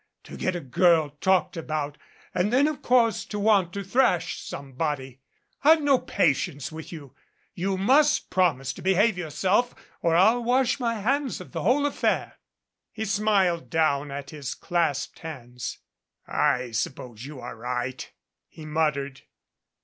[0.23, 1.95] To get a girl talked about
[2.33, 5.21] and then of course to want to thrash somebody!
[5.61, 7.13] I've no pa tience with you.
[7.53, 12.39] You must promise to behave yourself or I'll wash my hands of the whole affair."
[12.91, 15.77] He smiled down at his clasped hands.
[16.25, 18.11] "I suppose you are right,"
[18.47, 19.21] he muttered.